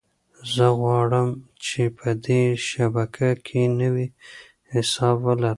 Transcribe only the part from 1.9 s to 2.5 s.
په دې